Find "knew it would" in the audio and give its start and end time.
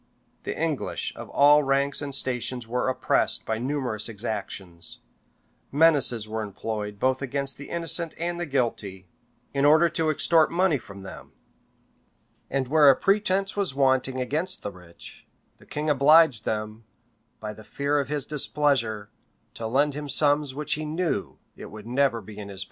20.83-21.85